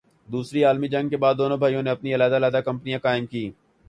[0.29, 3.53] وسری عالمی جنگ کے بعد دونوں بھائیوں نے اپنی علیحدہ علیحدہ کمپنیاں قائم کیں-